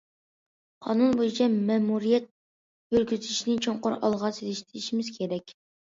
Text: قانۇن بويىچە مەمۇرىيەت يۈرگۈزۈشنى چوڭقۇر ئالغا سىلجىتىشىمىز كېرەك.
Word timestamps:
قانۇن 0.85 1.11
بويىچە 1.19 1.49
مەمۇرىيەت 1.67 2.25
يۈرگۈزۈشنى 2.97 3.59
چوڭقۇر 3.67 3.97
ئالغا 3.99 4.33
سىلجىتىشىمىز 4.39 5.13
كېرەك. 5.21 5.55